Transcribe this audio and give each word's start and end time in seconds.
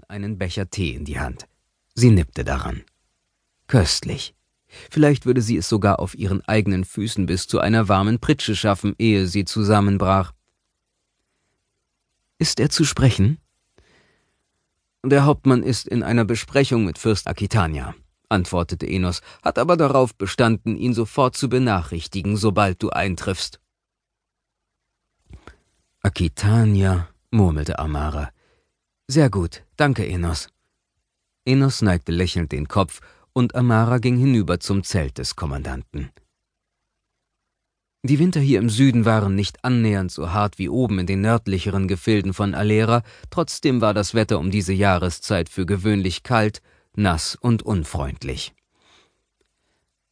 ihnen 0.00 0.04
einen 0.08 0.38
Becher 0.38 0.70
Tee 0.70 0.94
in 0.94 1.04
die 1.04 1.18
Hand. 1.18 1.46
Sie 1.94 2.10
nippte 2.10 2.44
daran. 2.44 2.82
Köstlich. 3.66 4.34
Vielleicht 4.90 5.26
würde 5.26 5.42
sie 5.42 5.56
es 5.56 5.68
sogar 5.68 5.98
auf 5.98 6.14
ihren 6.14 6.42
eigenen 6.46 6.84
Füßen 6.84 7.26
bis 7.26 7.46
zu 7.46 7.58
einer 7.58 7.88
warmen 7.88 8.20
Pritsche 8.20 8.54
schaffen, 8.54 8.94
ehe 8.98 9.26
sie 9.26 9.44
zusammenbrach. 9.44 10.32
Ist 12.38 12.60
er 12.60 12.70
zu 12.70 12.84
sprechen? 12.84 13.38
Der 15.04 15.24
Hauptmann 15.24 15.62
ist 15.62 15.88
in 15.88 16.02
einer 16.02 16.24
Besprechung 16.24 16.84
mit 16.84 16.98
Fürst 16.98 17.26
Akitania, 17.26 17.94
antwortete 18.28 18.86
Enos, 18.86 19.22
hat 19.42 19.58
aber 19.58 19.76
darauf 19.76 20.14
bestanden, 20.14 20.76
ihn 20.76 20.94
sofort 20.94 21.36
zu 21.36 21.48
benachrichtigen, 21.48 22.36
sobald 22.36 22.82
du 22.82 22.90
eintriffst. 22.90 23.60
Akitania, 26.02 27.08
murmelte 27.30 27.78
Amara. 27.78 28.30
Sehr 29.12 29.28
gut, 29.28 29.64
danke, 29.76 30.06
Enos. 30.06 30.50
Enos 31.44 31.82
neigte 31.82 32.12
lächelnd 32.12 32.52
den 32.52 32.68
Kopf, 32.68 33.00
und 33.32 33.56
Amara 33.56 33.98
ging 33.98 34.16
hinüber 34.16 34.60
zum 34.60 34.84
Zelt 34.84 35.18
des 35.18 35.34
Kommandanten. 35.34 36.10
Die 38.04 38.20
Winter 38.20 38.38
hier 38.38 38.60
im 38.60 38.70
Süden 38.70 39.04
waren 39.06 39.34
nicht 39.34 39.64
annähernd 39.64 40.12
so 40.12 40.30
hart 40.32 40.60
wie 40.60 40.68
oben 40.68 41.00
in 41.00 41.08
den 41.08 41.22
nördlicheren 41.22 41.88
Gefilden 41.88 42.32
von 42.32 42.54
Alera, 42.54 43.02
trotzdem 43.30 43.80
war 43.80 43.94
das 43.94 44.14
Wetter 44.14 44.38
um 44.38 44.52
diese 44.52 44.72
Jahreszeit 44.72 45.48
für 45.48 45.66
gewöhnlich 45.66 46.22
kalt, 46.22 46.62
nass 46.94 47.34
und 47.34 47.64
unfreundlich. 47.64 48.54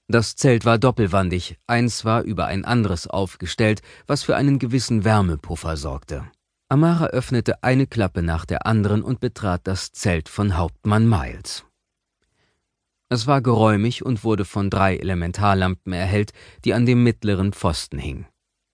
Das 0.09 0.35
Zelt 0.35 0.65
war 0.65 0.77
doppelwandig, 0.77 1.57
eins 1.69 2.05
war 2.05 2.23
über 2.23 2.47
ein 2.47 2.65
anderes 2.65 3.07
aufgestellt, 3.07 3.81
was 4.09 4.25
für 4.25 4.35
einen 4.35 4.59
gewissen 4.59 5.05
Wärmepuffer 5.05 5.77
sorgte. 5.77 6.29
Amara 6.71 7.07
öffnete 7.07 7.63
eine 7.63 7.87
Klappe 7.87 8.23
nach 8.23 8.45
der 8.45 8.67
anderen 8.67 9.03
und 9.03 9.21
betrat 9.21 9.63
das 9.65 9.93
Zelt 9.93 10.29
von 10.29 10.59
Hauptmann 10.59 11.09
Miles. 11.09 11.65
Es 13.09 13.27
war 13.27 13.41
geräumig 13.41 14.05
und 14.05 14.23
wurde 14.23 14.45
von 14.45 14.69
drei 14.69 14.99
Elementarlampen 14.99 15.95
erhellt, 15.95 16.33
die 16.67 16.75
an 16.75 16.85
dem 16.85 17.03
mittleren 17.03 17.55
Pfosten 17.55 17.99
hingen. 17.99 18.27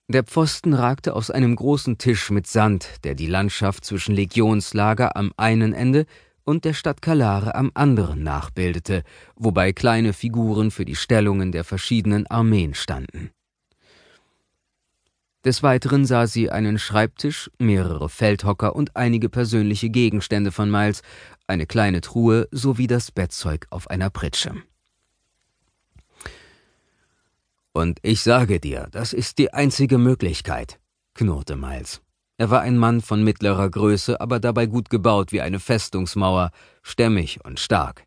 Der 0.09 0.25
Pfosten 0.25 0.75
ragte 0.75 1.15
aus 1.15 1.31
einem 1.31 1.55
großen 1.55 1.97
Tisch 1.97 2.31
mit 2.31 2.49
Sand, 2.49 3.05
der 3.05 3.15
die 3.15 3.29
Landschaft 3.29 3.85
zwischen 3.85 4.17
Legionslager 4.17 5.17
am 5.17 5.33
einen 5.37 5.73
Ende 5.73 6.07
und 6.43 6.65
der 6.65 6.75
Stadt 6.75 7.01
Kalare 7.01 7.55
am 7.55 7.71
anderen 7.75 8.25
nachbildete, 8.25 9.05
wobei 9.37 9.73
kleine 9.73 10.13
Figuren 10.13 10.73
für 10.73 10.85
die 10.85 10.97
Stellungen 10.97 11.53
der 11.53 11.63
verschiedenen 11.63 12.27
Armeen 12.27 12.75
standen. 12.75 13.31
Des 15.45 15.63
Weiteren 15.63 16.07
sah 16.07 16.27
sie 16.27 16.51
einen 16.51 16.79
Schreibtisch, 16.79 17.51
mehrere 17.59 18.09
Feldhocker 18.09 18.75
und 18.75 18.97
einige 18.97 19.29
persönliche 19.29 19.91
Gegenstände 19.91 20.53
von 20.53 20.71
Miles, 20.71 21.03
eine 21.47 21.67
kleine 21.67 22.01
Truhe 22.01 22.49
sowie 22.51 22.87
das 22.87 23.13
Bettzeug 23.13 23.67
auf 23.69 23.91
einer 23.91 24.09
Pritsche. 24.09 24.55
Und 27.73 27.99
ich 28.03 28.23
sage 28.23 28.59
dir, 28.59 28.89
das 28.91 29.13
ist 29.13 29.37
die 29.37 29.53
einzige 29.53 29.99
Möglichkeit, 29.99 30.79
knurrte 31.13 31.57
Miles. 31.57 32.01
Er 32.39 32.51
war 32.51 32.63
ein 32.63 32.79
Mann 32.79 33.03
von 33.03 33.23
mittlerer 33.23 33.69
Größe, 33.69 34.21
aber 34.21 34.41
dabei 34.41 34.67
gut 34.67 34.89
gebaut 34.89 35.31
wie 35.31 35.43
eine 35.43 35.61
Festungsmauer, 35.61 36.53
stämmig 36.83 37.45
und 37.45 37.61
stark. 37.61 38.07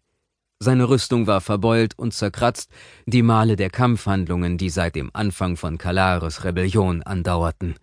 Seine 0.59 0.89
Rüstung 0.89 1.27
war 1.27 1.39
verbeult 1.39 1.97
und 1.99 2.13
zerkratzt, 2.13 2.71
die 3.05 3.21
Male 3.21 3.55
der 3.55 3.69
Kampfhandlungen, 3.69 4.57
die 4.57 4.71
seit 4.71 4.95
dem 4.95 5.11
Anfang 5.13 5.55
von 5.55 5.77
Kalares 5.77 6.43
Rebellion 6.43 7.03
andauerten. 7.03 7.75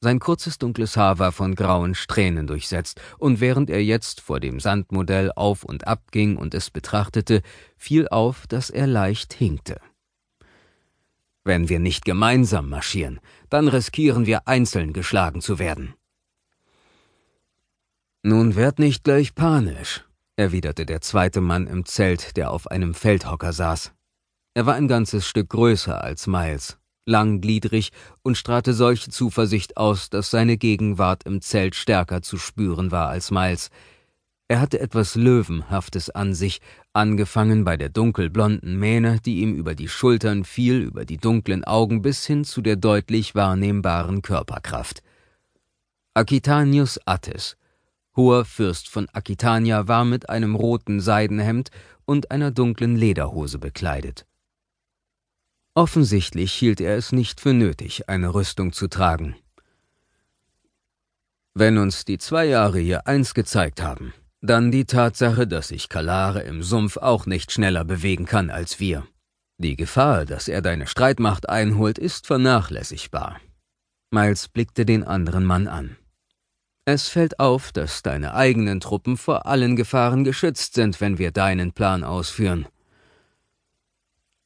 Sein 0.00 0.18
kurzes 0.18 0.58
dunkles 0.58 0.96
Haar 0.96 1.18
war 1.18 1.30
von 1.30 1.54
grauen 1.54 1.94
Strähnen 1.94 2.46
durchsetzt, 2.46 3.00
und 3.18 3.40
während 3.40 3.70
er 3.70 3.84
jetzt 3.84 4.20
vor 4.20 4.40
dem 4.40 4.58
Sandmodell 4.58 5.30
auf 5.36 5.62
und 5.62 5.86
ab 5.86 6.10
ging 6.10 6.36
und 6.36 6.54
es 6.54 6.70
betrachtete, 6.70 7.42
fiel 7.76 8.08
auf, 8.08 8.46
dass 8.48 8.70
er 8.70 8.88
leicht 8.88 9.32
hinkte. 9.32 9.80
Wenn 11.44 11.68
wir 11.68 11.78
nicht 11.78 12.04
gemeinsam 12.04 12.68
marschieren, 12.70 13.20
dann 13.50 13.68
riskieren 13.68 14.26
wir 14.26 14.48
einzeln 14.48 14.92
geschlagen 14.92 15.42
zu 15.42 15.58
werden. 15.58 15.94
Nun 18.22 18.56
werd 18.56 18.78
nicht 18.78 19.04
gleich 19.04 19.34
panisch, 19.34 20.04
erwiderte 20.40 20.86
der 20.86 21.00
zweite 21.00 21.40
Mann 21.40 21.66
im 21.66 21.84
Zelt, 21.84 22.36
der 22.36 22.50
auf 22.50 22.66
einem 22.66 22.94
Feldhocker 22.94 23.52
saß. 23.52 23.92
Er 24.54 24.66
war 24.66 24.74
ein 24.74 24.88
ganzes 24.88 25.26
Stück 25.26 25.50
größer 25.50 26.02
als 26.02 26.26
Miles, 26.26 26.78
langgliedrig 27.06 27.92
und 28.22 28.36
strahlte 28.36 28.72
solche 28.72 29.10
Zuversicht 29.10 29.76
aus, 29.76 30.10
dass 30.10 30.30
seine 30.30 30.56
Gegenwart 30.56 31.24
im 31.24 31.40
Zelt 31.40 31.74
stärker 31.74 32.22
zu 32.22 32.38
spüren 32.38 32.90
war 32.90 33.08
als 33.08 33.30
Miles, 33.30 33.70
er 34.50 34.60
hatte 34.60 34.80
etwas 34.80 35.14
Löwenhaftes 35.14 36.10
an 36.10 36.34
sich, 36.34 36.60
angefangen 36.92 37.62
bei 37.62 37.76
der 37.76 37.88
dunkelblonden 37.88 38.76
Mähne, 38.80 39.20
die 39.24 39.42
ihm 39.42 39.54
über 39.54 39.76
die 39.76 39.86
Schultern 39.86 40.42
fiel, 40.42 40.80
über 40.80 41.04
die 41.04 41.18
dunklen 41.18 41.62
Augen 41.62 42.02
bis 42.02 42.26
hin 42.26 42.42
zu 42.42 42.60
der 42.60 42.74
deutlich 42.74 43.36
wahrnehmbaren 43.36 44.22
Körperkraft. 44.22 45.04
Aquitanius 46.14 46.98
Attis, 47.06 47.56
hoher 48.16 48.44
Fürst 48.44 48.88
von 48.88 49.08
Aquitania, 49.12 49.88
war 49.88 50.04
mit 50.04 50.28
einem 50.28 50.54
roten 50.54 51.00
Seidenhemd 51.00 51.70
und 52.04 52.30
einer 52.30 52.50
dunklen 52.50 52.96
Lederhose 52.96 53.58
bekleidet. 53.58 54.26
Offensichtlich 55.74 56.52
hielt 56.52 56.80
er 56.80 56.96
es 56.96 57.12
nicht 57.12 57.40
für 57.40 57.54
nötig, 57.54 58.08
eine 58.08 58.34
Rüstung 58.34 58.72
zu 58.72 58.88
tragen. 58.88 59.36
Wenn 61.54 61.78
uns 61.78 62.04
die 62.04 62.18
zwei 62.18 62.46
Jahre 62.46 62.78
hier 62.78 63.06
eins 63.06 63.34
gezeigt 63.34 63.82
haben, 63.82 64.12
dann 64.40 64.70
die 64.70 64.84
Tatsache, 64.84 65.46
dass 65.46 65.68
sich 65.68 65.88
Kalare 65.88 66.42
im 66.42 66.62
Sumpf 66.62 66.96
auch 66.96 67.26
nicht 67.26 67.52
schneller 67.52 67.84
bewegen 67.84 68.24
kann 68.24 68.50
als 68.50 68.80
wir. 68.80 69.06
Die 69.58 69.76
Gefahr, 69.76 70.24
dass 70.24 70.48
er 70.48 70.62
deine 70.62 70.86
Streitmacht 70.86 71.48
einholt, 71.48 71.98
ist 71.98 72.26
vernachlässigbar. 72.26 73.40
Miles 74.10 74.48
blickte 74.48 74.86
den 74.86 75.04
anderen 75.04 75.44
Mann 75.44 75.68
an. 75.68 75.96
Es 76.84 77.08
fällt 77.08 77.38
auf, 77.38 77.72
dass 77.72 78.02
deine 78.02 78.34
eigenen 78.34 78.80
Truppen 78.80 79.16
vor 79.16 79.46
allen 79.46 79.76
Gefahren 79.76 80.24
geschützt 80.24 80.74
sind, 80.74 81.00
wenn 81.00 81.18
wir 81.18 81.30
deinen 81.30 81.72
Plan 81.72 82.04
ausführen. 82.04 82.66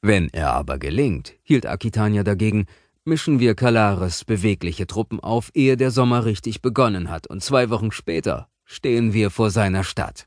Wenn 0.02 0.28
er 0.30 0.52
aber 0.52 0.78
gelingt, 0.78 1.34
hielt 1.42 1.64
Akitania 1.64 2.24
dagegen, 2.24 2.66
mischen 3.04 3.40
wir 3.40 3.54
Kalares 3.54 4.24
bewegliche 4.24 4.86
Truppen 4.86 5.20
auf, 5.20 5.50
ehe 5.54 5.76
der 5.76 5.90
Sommer 5.90 6.24
richtig 6.24 6.60
begonnen 6.60 7.08
hat, 7.08 7.26
und 7.26 7.42
zwei 7.42 7.70
Wochen 7.70 7.90
später 7.90 8.48
stehen 8.64 9.12
wir 9.12 9.30
vor 9.30 9.50
seiner 9.50 9.84
Stadt. 9.84 10.26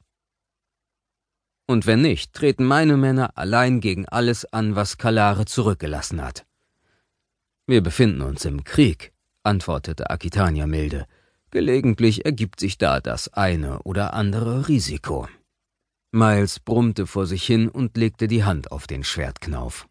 Und 1.67 1.85
wenn 1.85 2.01
nicht, 2.01 2.33
treten 2.33 2.63
meine 2.63 2.95
Männer 2.95 3.37
allein 3.37 3.81
gegen 3.81 4.07
alles 4.07 4.45
an, 4.45 4.75
was 4.75 4.97
Kalare 4.97 5.45
zurückgelassen 5.45 6.23
hat. 6.23 6.45
Wir 7.65 7.81
befinden 7.81 8.21
uns 8.21 8.45
im 8.45 8.63
Krieg, 8.63 9.11
antwortete 9.43 10.09
Akitania 10.09 10.65
milde. 10.65 11.05
Gelegentlich 11.51 12.25
ergibt 12.25 12.59
sich 12.59 12.77
da 12.77 12.99
das 12.99 13.33
eine 13.33 13.81
oder 13.83 14.13
andere 14.13 14.67
Risiko. 14.67 15.27
Miles 16.11 16.59
brummte 16.59 17.07
vor 17.07 17.25
sich 17.25 17.45
hin 17.45 17.69
und 17.69 17.95
legte 17.97 18.27
die 18.27 18.43
Hand 18.43 18.71
auf 18.71 18.87
den 18.87 19.03
Schwertknauf. 19.03 19.87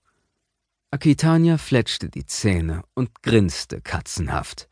Akitania 0.91 1.59
fletschte 1.59 2.09
die 2.09 2.27
Zähne 2.27 2.83
und 2.95 3.23
grinste 3.23 3.81
katzenhaft. 3.81 4.69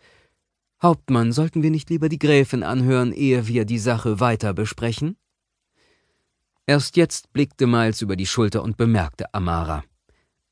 Hauptmann, 0.83 1.33
sollten 1.33 1.62
wir 1.62 1.71
nicht 1.71 1.91
lieber 1.91 2.09
die 2.09 2.19
Gräfin 2.19 2.62
anhören, 2.62 3.12
ehe 3.12 3.47
wir 3.47 3.65
die 3.65 3.78
Sache 3.78 4.21
weiter 4.21 4.53
besprechen? 4.53 5.16
Erst 6.66 6.97
jetzt 6.97 7.33
blickte 7.33 7.66
Miles 7.66 8.01
über 8.01 8.16
die 8.16 8.27
Schulter 8.27 8.62
und 8.62 8.77
bemerkte 8.77 9.33
Amara. 9.34 9.84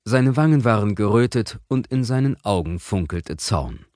Seine 0.05 0.37
Wangen 0.37 0.65
waren 0.65 0.95
gerötet 0.95 1.59
und 1.69 1.87
in 1.87 2.05
seinen 2.05 2.43
Augen 2.45 2.81
funkelte 2.81 3.37
Zorn. 3.37 3.87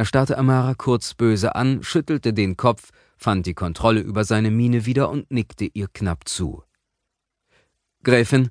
Er 0.00 0.06
starrte 0.06 0.38
Amara 0.38 0.72
kurz 0.72 1.12
böse 1.12 1.54
an, 1.54 1.82
schüttelte 1.82 2.32
den 2.32 2.56
Kopf, 2.56 2.88
fand 3.18 3.44
die 3.44 3.52
Kontrolle 3.52 4.00
über 4.00 4.24
seine 4.24 4.50
Miene 4.50 4.86
wieder 4.86 5.10
und 5.10 5.30
nickte 5.30 5.66
ihr 5.66 5.88
knapp 5.88 6.26
zu. 6.26 6.62
Gräfin, 8.02 8.48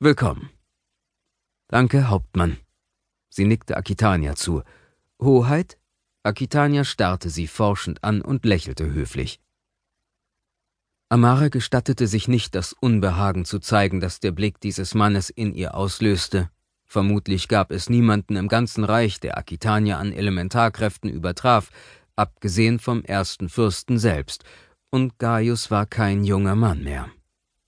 willkommen. 0.00 0.50
Danke, 1.68 2.08
Hauptmann. 2.08 2.56
Sie 3.28 3.44
nickte 3.44 3.76
Akitania 3.76 4.34
zu. 4.34 4.64
Hoheit? 5.22 5.78
Akitania 6.24 6.82
starrte 6.82 7.30
sie 7.30 7.46
forschend 7.46 8.02
an 8.02 8.20
und 8.20 8.44
lächelte 8.44 8.92
höflich. 8.92 9.38
Amara 11.08 11.50
gestattete 11.50 12.08
sich 12.08 12.26
nicht, 12.26 12.56
das 12.56 12.72
Unbehagen 12.72 13.44
zu 13.44 13.60
zeigen, 13.60 14.00
das 14.00 14.18
der 14.18 14.32
Blick 14.32 14.58
dieses 14.58 14.96
Mannes 14.96 15.30
in 15.30 15.54
ihr 15.54 15.76
auslöste. 15.76 16.50
Vermutlich 16.90 17.46
gab 17.46 17.70
es 17.70 17.88
niemanden 17.88 18.34
im 18.34 18.48
ganzen 18.48 18.82
Reich, 18.82 19.20
der 19.20 19.38
Akitania 19.38 19.98
an 19.98 20.12
Elementarkräften 20.12 21.08
übertraf, 21.08 21.70
abgesehen 22.16 22.80
vom 22.80 23.04
ersten 23.04 23.48
Fürsten 23.48 23.96
selbst, 23.96 24.42
und 24.90 25.16
Gaius 25.20 25.70
war 25.70 25.86
kein 25.86 26.24
junger 26.24 26.56
Mann 26.56 26.82
mehr. 26.82 27.08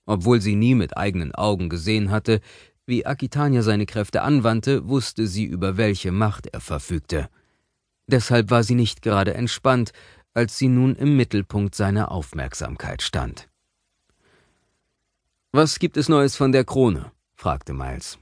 Obwohl 0.05 0.41
sie 0.41 0.57
nie 0.57 0.75
mit 0.75 0.97
eigenen 0.97 1.33
Augen 1.33 1.69
gesehen 1.69 2.11
hatte, 2.11 2.41
wie 2.85 3.05
Akitania 3.05 3.63
seine 3.63 3.85
Kräfte 3.85 4.23
anwandte, 4.23 4.89
wusste 4.89 5.25
sie, 5.25 5.45
über 5.45 5.77
welche 5.77 6.11
Macht 6.11 6.47
er 6.47 6.59
verfügte. 6.59 7.29
Deshalb 8.07 8.51
war 8.51 8.63
sie 8.63 8.75
nicht 8.75 9.01
gerade 9.01 9.35
entspannt, 9.35 9.93
als 10.33 10.57
sie 10.57 10.67
nun 10.67 10.97
im 10.97 11.15
Mittelpunkt 11.15 11.75
seiner 11.75 12.11
Aufmerksamkeit 12.11 13.01
stand. 13.01 13.47
Was 15.53 15.79
gibt 15.79 15.95
es 15.95 16.09
Neues 16.09 16.35
von 16.35 16.51
der 16.51 16.65
Krone? 16.65 17.13
fragte 17.35 17.71
Miles. 17.71 18.19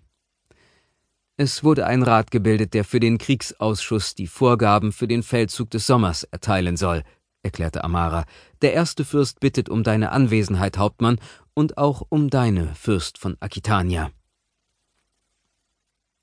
Es 1.44 1.64
wurde 1.64 1.88
ein 1.88 2.04
Rat 2.04 2.30
gebildet, 2.30 2.76
der 2.76 2.84
für 2.84 3.00
den 3.00 3.18
Kriegsausschuss 3.18 4.14
die 4.14 4.28
Vorgaben 4.28 4.92
für 4.92 5.08
den 5.08 5.24
Feldzug 5.24 5.72
des 5.72 5.88
Sommers 5.88 6.24
erteilen 6.24 6.78
soll, 6.78 7.02
erklärte 7.42 7.84
Amara. 7.84 8.26
Der 8.62 8.74
erste 8.74 9.04
Fürst 9.04 9.40
bittet 9.40 9.68
um 9.68 9.82
deine 9.82 10.12
Anwesenheit, 10.12 10.78
Hauptmann, 10.78 11.18
und 11.56 11.80
auch 11.80 12.04
um 12.10 12.30
deine, 12.30 12.76
Fürst 12.76 13.18
von 13.18 13.38
Aquitania. 13.40 14.12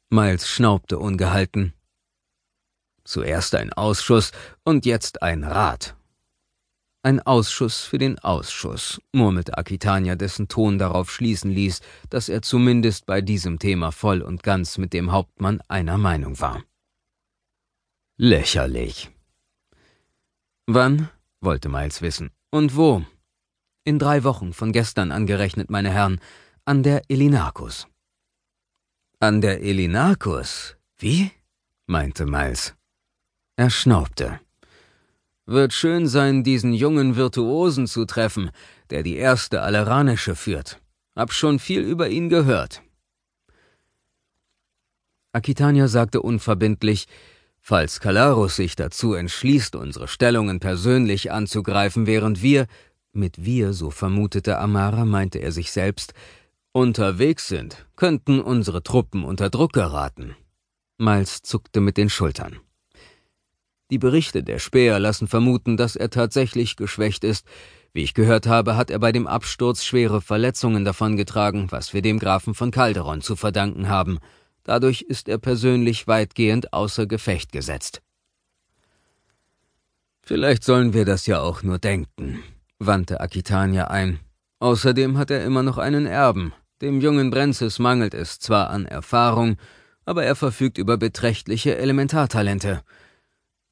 Miles 0.08 0.48
schnaubte 0.48 1.00
ungehalten. 1.00 1.74
Zuerst 3.02 3.56
ein 3.56 3.72
Ausschuss 3.72 4.30
und 4.62 4.86
jetzt 4.86 5.20
ein 5.24 5.42
Rat. 5.42 5.97
Ein 7.02 7.20
Ausschuss 7.20 7.84
für 7.84 7.98
den 7.98 8.18
Ausschuss, 8.18 9.00
murmelte 9.12 9.56
Aquitania, 9.56 10.16
dessen 10.16 10.48
Ton 10.48 10.78
darauf 10.78 11.12
schließen 11.12 11.50
ließ, 11.50 11.80
dass 12.10 12.28
er 12.28 12.42
zumindest 12.42 13.06
bei 13.06 13.20
diesem 13.20 13.60
Thema 13.60 13.92
voll 13.92 14.20
und 14.20 14.42
ganz 14.42 14.78
mit 14.78 14.92
dem 14.92 15.12
Hauptmann 15.12 15.60
einer 15.68 15.96
Meinung 15.96 16.40
war. 16.40 16.64
Lächerlich. 18.16 19.10
Wann? 20.66 21.08
wollte 21.40 21.68
Miles 21.68 22.02
wissen. 22.02 22.30
Und 22.50 22.74
wo? 22.74 23.04
In 23.84 24.00
drei 24.00 24.24
Wochen 24.24 24.52
von 24.52 24.72
gestern 24.72 25.12
angerechnet, 25.12 25.70
meine 25.70 25.90
Herren, 25.90 26.20
an 26.64 26.82
der 26.82 27.02
Elinarchus. 27.08 27.86
An 29.20 29.40
der 29.40 29.62
Elinarchus? 29.62 30.76
Wie? 30.98 31.30
meinte 31.86 32.26
Miles. 32.26 32.74
Er 33.56 33.70
schnaubte. 33.70 34.40
Wird 35.50 35.72
schön 35.72 36.06
sein, 36.06 36.44
diesen 36.44 36.74
jungen 36.74 37.16
Virtuosen 37.16 37.86
zu 37.86 38.04
treffen, 38.04 38.50
der 38.90 39.02
die 39.02 39.16
erste 39.16 39.62
Aleranische 39.62 40.36
führt. 40.36 40.78
Hab 41.16 41.32
schon 41.32 41.58
viel 41.58 41.80
über 41.80 42.10
ihn 42.10 42.28
gehört. 42.28 42.82
Aquitania 45.32 45.88
sagte 45.88 46.20
unverbindlich, 46.20 47.06
falls 47.60 47.98
Kalarus 47.98 48.56
sich 48.56 48.76
dazu 48.76 49.14
entschließt, 49.14 49.74
unsere 49.74 50.06
Stellungen 50.06 50.60
persönlich 50.60 51.32
anzugreifen, 51.32 52.06
während 52.06 52.42
wir, 52.42 52.66
mit 53.14 53.42
wir, 53.42 53.72
so 53.72 53.90
vermutete 53.90 54.58
Amara, 54.58 55.06
meinte 55.06 55.38
er 55.38 55.52
sich 55.52 55.72
selbst, 55.72 56.12
unterwegs 56.72 57.48
sind, 57.48 57.86
könnten 57.96 58.42
unsere 58.42 58.82
Truppen 58.82 59.24
unter 59.24 59.48
Druck 59.48 59.72
geraten. 59.72 60.36
Miles 60.98 61.40
zuckte 61.40 61.80
mit 61.80 61.96
den 61.96 62.10
Schultern. 62.10 62.60
Die 63.90 63.98
Berichte 63.98 64.42
der 64.42 64.58
Späher 64.58 64.98
lassen 64.98 65.28
vermuten, 65.28 65.76
dass 65.76 65.96
er 65.96 66.10
tatsächlich 66.10 66.76
geschwächt 66.76 67.24
ist. 67.24 67.46
Wie 67.94 68.02
ich 68.02 68.12
gehört 68.12 68.46
habe, 68.46 68.76
hat 68.76 68.90
er 68.90 68.98
bei 68.98 69.12
dem 69.12 69.26
Absturz 69.26 69.82
schwere 69.82 70.20
Verletzungen 70.20 70.84
davongetragen, 70.84 71.72
was 71.72 71.94
wir 71.94 72.02
dem 72.02 72.18
Grafen 72.18 72.54
von 72.54 72.70
Calderon 72.70 73.22
zu 73.22 73.34
verdanken 73.34 73.88
haben. 73.88 74.18
Dadurch 74.62 75.02
ist 75.02 75.28
er 75.28 75.38
persönlich 75.38 76.06
weitgehend 76.06 76.74
außer 76.74 77.06
Gefecht 77.06 77.52
gesetzt. 77.52 78.02
Vielleicht 80.22 80.62
sollen 80.62 80.92
wir 80.92 81.06
das 81.06 81.26
ja 81.26 81.40
auch 81.40 81.62
nur 81.62 81.78
denken, 81.78 82.42
wandte 82.78 83.20
Aquitania 83.22 83.86
ein. 83.86 84.20
Außerdem 84.58 85.16
hat 85.16 85.30
er 85.30 85.42
immer 85.42 85.62
noch 85.62 85.78
einen 85.78 86.04
Erben. 86.04 86.52
Dem 86.82 87.00
jungen 87.00 87.30
Brenzis 87.30 87.78
mangelt 87.78 88.12
es 88.12 88.38
zwar 88.38 88.68
an 88.68 88.84
Erfahrung, 88.84 89.56
aber 90.04 90.24
er 90.24 90.36
verfügt 90.36 90.76
über 90.76 90.98
beträchtliche 90.98 91.78
Elementartalente. 91.78 92.82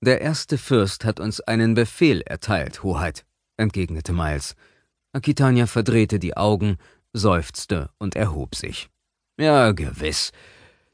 Der 0.07 0.21
erste 0.21 0.57
Fürst 0.57 1.05
hat 1.05 1.19
uns 1.19 1.41
einen 1.41 1.75
Befehl 1.75 2.23
erteilt, 2.23 2.85
Hoheit, 2.85 3.27
entgegnete 3.57 4.13
Miles. 4.13 4.55
Aquitania 5.13 5.67
verdrehte 5.67 6.21
die 6.21 6.37
Augen, 6.37 6.77
seufzte 7.13 7.91
und 7.99 8.15
erhob 8.15 8.55
sich. 8.55 8.89
Ja, 9.37 9.73
gewiss. 9.73 10.31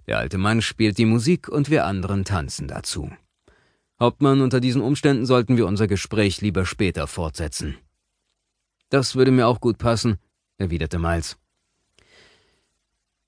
Der 0.06 0.16
alte 0.16 0.38
Mann 0.38 0.62
spielt 0.62 0.96
die 0.96 1.04
Musik 1.04 1.48
und 1.48 1.68
wir 1.68 1.84
anderen 1.84 2.24
tanzen 2.24 2.68
dazu. 2.68 3.12
Hauptmann, 4.00 4.40
unter 4.40 4.60
diesen 4.60 4.80
Umständen 4.80 5.26
sollten 5.26 5.58
wir 5.58 5.66
unser 5.66 5.88
Gespräch 5.88 6.40
lieber 6.40 6.64
später 6.64 7.06
fortsetzen. 7.06 7.76
Das 8.88 9.14
würde 9.14 9.30
mir 9.30 9.46
auch 9.46 9.60
gut 9.60 9.76
passen, 9.76 10.16
erwiderte 10.56 10.98
Miles. 10.98 11.36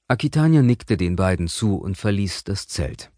Aquitania 0.08 0.62
nickte 0.62 0.96
den 0.96 1.14
beiden 1.14 1.46
zu 1.46 1.76
und 1.76 1.98
verließ 1.98 2.44
das 2.44 2.69
Zelt. 2.69 3.10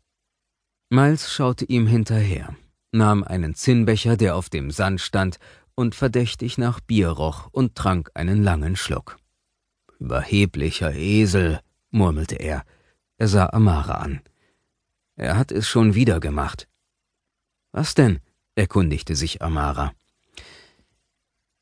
Miles 0.88 1.32
schaute 1.32 1.64
ihm 1.64 1.86
hinterher, 1.86 2.56
nahm 2.92 3.24
einen 3.24 3.54
Zinnbecher, 3.54 4.16
der 4.16 4.36
auf 4.36 4.48
dem 4.48 4.70
Sand 4.70 5.00
stand, 5.00 5.38
und 5.74 5.94
verdächtig 5.94 6.58
nach 6.58 6.80
Bier 6.80 7.10
roch 7.10 7.48
und 7.52 7.74
trank 7.74 8.10
einen 8.14 8.42
langen 8.42 8.76
Schluck. 8.76 9.18
Überheblicher 9.98 10.94
Esel, 10.94 11.60
murmelte 11.90 12.36
er. 12.36 12.64
Er 13.18 13.28
sah 13.28 13.46
Amara 13.46 13.94
an. 13.94 14.20
Er 15.16 15.36
hat 15.36 15.50
es 15.50 15.66
schon 15.68 15.94
wieder 15.94 16.20
gemacht. 16.20 16.68
Was 17.72 17.94
denn? 17.94 18.20
erkundigte 18.54 19.16
sich 19.16 19.42
Amara. 19.42 19.92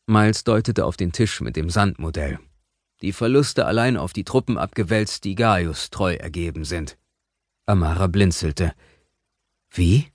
Miles 0.07 0.45
deutete 0.45 0.85
auf 0.85 0.97
den 0.97 1.13
Tisch 1.13 1.41
mit 1.41 1.57
dem 1.57 1.71
Sandmodell. 1.71 2.39
Die 3.01 3.13
Verluste 3.13 3.67
allein 3.67 3.97
auf 3.97 4.13
die 4.13 4.25
Truppen 4.25 4.59
abgewälzt, 4.59 5.25
die 5.25 5.35
Gaius 5.35 5.91
treu 5.91 6.15
ergeben 6.15 6.65
sind. 6.65 6.99
Amara 7.67 8.07
blinzelte. 8.07 8.75
Wie? 9.75 10.07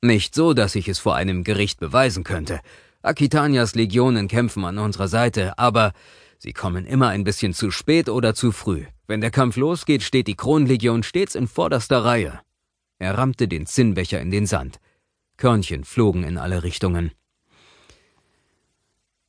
Nicht 0.00 0.34
so, 0.34 0.54
dass 0.54 0.74
ich 0.74 0.88
es 0.88 0.98
vor 0.98 1.14
einem 1.14 1.44
Gericht 1.44 1.78
beweisen 1.78 2.24
könnte. 2.24 2.60
Aquitanias 3.02 3.74
Legionen 3.74 4.28
kämpfen 4.28 4.64
an 4.64 4.78
unserer 4.78 5.08
Seite, 5.08 5.58
aber 5.58 5.92
sie 6.38 6.52
kommen 6.52 6.86
immer 6.86 7.08
ein 7.08 7.24
bisschen 7.24 7.52
zu 7.52 7.70
spät 7.70 8.08
oder 8.08 8.34
zu 8.34 8.50
früh. 8.50 8.86
Wenn 9.06 9.20
der 9.20 9.30
Kampf 9.30 9.56
losgeht, 9.56 10.02
steht 10.02 10.26
die 10.26 10.36
Kronlegion 10.36 11.02
stets 11.02 11.34
in 11.34 11.48
vorderster 11.48 12.04
Reihe. 12.04 12.40
Er 12.98 13.18
rammte 13.18 13.46
den 13.46 13.66
Zinnbecher 13.66 14.20
in 14.20 14.30
den 14.30 14.46
Sand. 14.46 14.80
Körnchen 15.36 15.84
flogen 15.84 16.24
in 16.24 16.38
alle 16.38 16.62
Richtungen. 16.62 17.12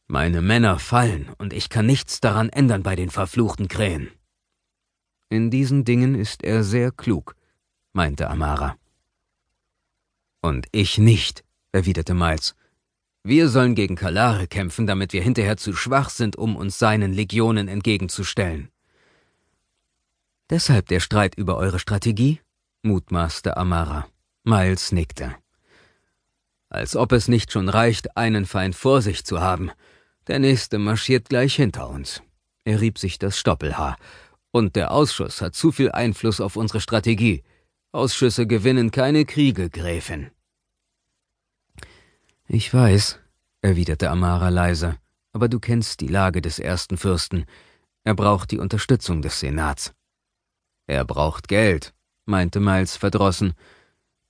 Meine 0.08 0.42
Männer 0.42 0.80
fallen, 0.80 1.30
und 1.38 1.54
ich 1.54 1.70
kann 1.70 1.86
nichts 1.86 2.20
daran 2.20 2.50
ändern 2.50 2.82
bei 2.82 2.96
den 2.96 3.12
verfluchten 3.12 3.68
Krähen. 3.68 4.10
In 5.30 5.52
diesen 5.52 5.86
Dingen 5.86 6.16
ist 6.16 6.44
er 6.44 6.64
sehr 6.64 6.92
klug, 6.92 7.36
meinte 7.94 8.30
Amara. 8.30 8.78
Und 10.42 10.68
ich 10.72 10.98
nicht, 10.98 11.44
erwiderte 11.72 12.14
Miles. 12.14 12.56
Wir 13.24 13.50
sollen 13.50 13.76
gegen 13.76 13.96
Kalare 13.96 14.48
kämpfen, 14.48 14.88
damit 14.88 15.12
wir 15.12 15.22
hinterher 15.22 15.58
zu 15.58 15.74
schwach 15.74 16.10
sind, 16.10 16.38
um 16.38 16.56
uns 16.56 16.80
seinen 16.80 17.14
Legionen 17.14 17.68
entgegenzustellen. 17.68 18.70
Deshalb 20.50 20.88
der 20.88 21.00
Streit 21.00 21.36
über 21.36 21.58
eure 21.58 21.80
Strategie? 21.80 22.40
mutmaßte 22.82 23.58
Amara. 23.58 24.08
Miles 24.44 24.92
nickte. 24.92 25.36
Als 26.70 26.96
ob 26.96 27.12
es 27.12 27.28
nicht 27.28 27.52
schon 27.52 27.68
reicht, 27.68 28.16
einen 28.16 28.46
Feind 28.46 28.76
vor 28.76 29.02
sich 29.02 29.26
zu 29.26 29.42
haben. 29.42 29.72
Der 30.28 30.40
nächste 30.40 30.78
marschiert 30.78 31.28
gleich 31.28 31.56
hinter 31.56 31.90
uns. 31.90 32.22
Er 32.64 32.80
rieb 32.80 32.98
sich 33.00 33.20
das 33.20 33.38
Stoppelhaar. 33.38 33.98
Und 34.52 34.76
der 34.76 34.92
Ausschuss 34.92 35.42
hat 35.42 35.56
zu 35.56 35.72
viel 35.72 35.92
Einfluss 35.92 36.40
auf 36.40 36.56
unsere 36.56 36.80
Strategie. 36.80 37.44
Ausschüsse 37.92 38.46
gewinnen 38.46 38.92
keine 38.92 39.26
Kriege, 39.26 39.72
Gräfin. 39.72 40.30
Ich 42.48 42.72
weiß, 42.72 43.20
erwiderte 43.64 44.12
Amara 44.12 44.50
leise, 44.50 44.98
aber 45.34 45.50
du 45.50 45.60
kennst 45.60 46.00
die 46.02 46.08
Lage 46.08 46.40
des 46.42 46.60
ersten 46.60 46.98
Fürsten. 46.98 47.46
Er 48.04 48.14
braucht 48.14 48.52
die 48.52 48.60
Unterstützung 48.60 49.24
des 49.24 49.40
Senats. 49.40 49.96
Er 50.86 51.04
braucht 51.04 51.48
Geld, 51.48 51.96
meinte 52.26 52.60
Miles 52.60 52.96
verdrossen, 52.96 53.54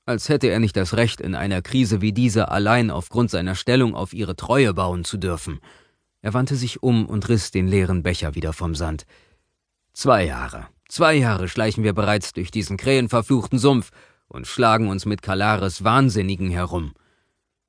als 0.06 0.30
hätte 0.30 0.48
er 0.48 0.60
nicht 0.60 0.78
das 0.78 0.96
Recht, 0.96 1.20
in 1.20 1.36
einer 1.36 1.62
Krise 1.62 2.00
wie 2.00 2.14
dieser 2.14 2.54
allein 2.54 2.90
aufgrund 2.90 3.30
seiner 3.30 3.56
Stellung 3.56 3.94
auf 3.94 4.14
ihre 4.14 4.38
Treue 4.38 4.74
bauen 4.74 5.04
zu 5.04 5.18
dürfen. 5.18 5.60
Er 6.22 6.34
wandte 6.34 6.56
sich 6.56 6.82
um 6.82 7.06
und 7.06 7.28
riss 7.28 7.52
den 7.52 7.68
leeren 7.68 8.04
Becher 8.04 8.36
wieder 8.36 8.54
vom 8.54 8.74
Sand. 8.74 9.06
Zwei 9.94 10.26
Jahre, 10.26 10.68
Zwei 10.90 11.14
Jahre 11.14 11.48
schleichen 11.48 11.84
wir 11.84 11.94
bereits 11.94 12.34
durch 12.34 12.50
diesen 12.50 12.76
krähenverfluchten 12.76 13.60
Sumpf 13.60 13.92
und 14.28 14.48
schlagen 14.48 14.90
uns 14.90 15.06
mit 15.06 15.22
Kalares 15.22 15.84
Wahnsinnigen 15.84 16.50
herum. 16.50 16.94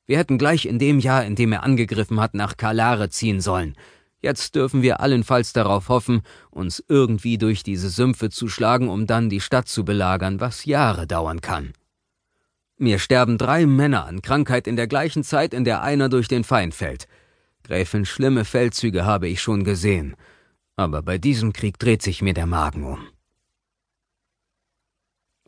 Wir 0.07 0.17
hätten 0.17 0.39
gleich 0.39 0.65
in 0.65 0.79
dem 0.79 0.99
Jahr, 0.99 1.27
in 1.27 1.37
dem 1.37 1.53
er 1.53 1.63
angegriffen 1.63 2.19
hat, 2.19 2.33
nach 2.33 2.57
Kalare 2.57 3.11
ziehen 3.11 3.43
sollen. 3.43 3.77
Jetzt 4.21 4.55
dürfen 4.55 4.81
wir 4.81 5.01
allenfalls 5.01 5.53
darauf 5.53 5.91
hoffen, 5.91 6.23
uns 6.51 6.83
irgendwie 6.89 7.37
durch 7.37 7.63
diese 7.63 7.91
Sümpfe 7.91 8.31
zu 8.31 8.49
schlagen, 8.49 8.89
um 8.89 9.07
dann 9.07 9.29
die 9.29 9.41
Stadt 9.41 9.69
zu 9.69 9.85
belagern, 9.85 10.41
was 10.41 10.65
Jahre 10.65 11.07
dauern 11.07 11.43
kann. 11.43 11.75
Mir 12.79 12.99
sterben 12.99 13.37
drei 13.37 13.67
Männer 13.67 14.07
an 14.07 14.23
Krankheit 14.23 14.67
in 14.67 14.77
der 14.77 14.87
gleichen 14.87 15.25
Zeit, 15.25 15.53
in 15.53 15.65
der 15.65 15.83
einer 15.83 16.09
durch 16.09 16.27
den 16.27 16.45
Feind 16.45 16.75
fällt. 16.75 17.07
Gräfin, 17.65 18.07
schlimme 18.07 18.47
Feldzüge 18.47 19.05
habe 19.05 19.29
ich 19.29 19.43
schon 19.43 19.63
gesehen, 19.63 20.17
aber 20.81 21.03
bei 21.03 21.19
diesem 21.19 21.53
Krieg 21.53 21.79
dreht 21.79 22.01
sich 22.01 22.23
mir 22.23 22.33
der 22.33 22.47
Magen 22.47 22.85
um. 22.85 23.07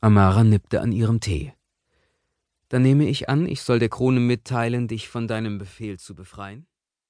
Amara 0.03 0.45
nippte 0.45 0.83
an 0.83 0.93
ihrem 0.93 1.21
Tee. 1.21 1.55
Dann 2.69 2.83
nehme 2.83 3.09
ich 3.09 3.31
an, 3.31 3.47
ich 3.47 3.63
soll 3.63 3.79
der 3.79 3.89
Krone 3.89 4.21
mitteilen, 4.21 4.89
dich 4.89 5.09
von 5.09 5.27
deinem 5.29 5.57
Befehl 5.57 5.99
zu 5.99 6.15
befreien? 6.15 6.67